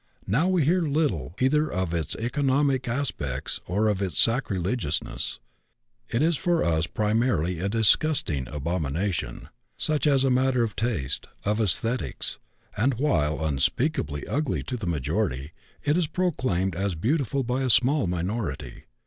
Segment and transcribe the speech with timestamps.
[0.25, 5.37] Now we hear little either of its economic aspects or of its sacrilegiousness;
[6.09, 9.49] it is for us primarily a disgusting abomination,
[9.87, 12.39] i.e., a matter of taste, of esthetics;
[12.75, 15.51] and, while unspeakably ugly to the majority,
[15.83, 18.85] it is proclaimed as beautiful by a small minority.